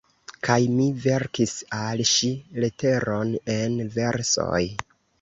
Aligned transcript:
Kaj 0.45 0.55
mi 0.77 0.87
verkis 1.03 1.53
al 1.81 2.03
ŝi 2.15 2.33
leteron 2.65 3.39
en 3.61 3.81
versoj». 4.01 4.61